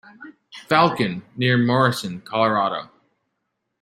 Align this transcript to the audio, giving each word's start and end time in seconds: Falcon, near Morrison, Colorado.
Falcon, 0.67 1.21
near 1.37 1.59
Morrison, 1.59 2.21
Colorado. 2.21 2.89